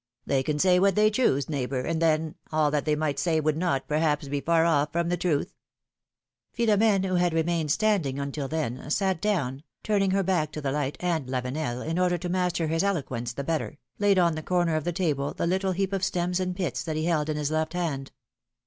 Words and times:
They 0.25 0.41
can 0.41 0.57
say 0.57 0.79
what 0.79 0.95
they 0.95 1.11
choose, 1.11 1.47
neighbor, 1.47 1.81
and 1.81 2.01
then, 2.01 2.33
all 2.51 2.71
that 2.71 2.85
they 2.85 2.95
might 2.95 3.19
say 3.19 3.39
would 3.39 3.55
not, 3.55 3.87
perhaps, 3.87 4.27
be 4.27 4.41
far 4.41 4.65
off 4.65 4.91
from 4.91 5.09
the 5.09 5.15
truth. 5.15 5.53
Philomene, 6.53 7.03
who 7.05 7.13
had 7.17 7.35
remained 7.35 7.69
standing 7.69 8.17
until 8.17 8.47
then, 8.47 8.89
sat 8.89 9.21
down, 9.21 9.61
turning 9.83 10.09
her 10.09 10.23
back 10.23 10.51
to 10.53 10.59
the 10.61 10.71
light, 10.71 10.97
and 11.01 11.27
Lavenel, 11.27 11.83
in 11.85 11.99
order 11.99 12.17
to 12.17 12.29
master 12.29 12.65
his 12.65 12.83
eloquence 12.83 13.31
the 13.33 13.43
better, 13.43 13.77
laid 13.99 14.17
on 14.17 14.33
the 14.33 14.41
corner 14.41 14.75
of 14.75 14.85
the 14.85 14.91
table 14.91 15.35
the 15.35 15.45
little 15.45 15.73
heap 15.73 15.93
of 15.93 16.03
stems 16.03 16.39
and 16.39 16.55
pits 16.55 16.81
that 16.81 16.95
he 16.95 17.05
held 17.05 17.29
in 17.29 17.37
his 17.37 17.51
left 17.51 17.73
hand. 17.73 18.11